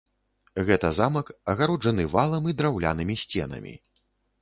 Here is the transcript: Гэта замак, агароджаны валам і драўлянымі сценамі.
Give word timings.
Гэта 0.69 0.89
замак, 1.01 1.27
агароджаны 1.53 2.09
валам 2.17 2.51
і 2.53 2.59
драўлянымі 2.63 3.23
сценамі. 3.29 3.81